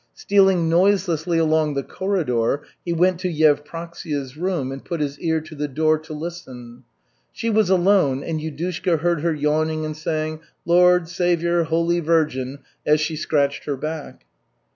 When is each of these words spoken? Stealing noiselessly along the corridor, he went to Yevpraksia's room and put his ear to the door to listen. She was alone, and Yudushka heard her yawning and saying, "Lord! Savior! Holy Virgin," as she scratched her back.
Stealing 0.15 0.67
noiselessly 0.67 1.37
along 1.37 1.75
the 1.75 1.83
corridor, 1.83 2.63
he 2.83 2.91
went 2.91 3.19
to 3.19 3.31
Yevpraksia's 3.31 4.35
room 4.35 4.71
and 4.71 4.83
put 4.83 4.99
his 4.99 5.19
ear 5.19 5.39
to 5.41 5.53
the 5.53 5.67
door 5.67 5.99
to 5.99 6.11
listen. 6.11 6.81
She 7.31 7.51
was 7.51 7.69
alone, 7.69 8.23
and 8.23 8.41
Yudushka 8.41 8.97
heard 9.01 9.21
her 9.21 9.35
yawning 9.35 9.85
and 9.85 9.95
saying, 9.95 10.39
"Lord! 10.65 11.07
Savior! 11.07 11.65
Holy 11.65 11.99
Virgin," 11.99 12.61
as 12.83 12.99
she 12.99 13.15
scratched 13.15 13.65
her 13.65 13.77
back. 13.77 14.25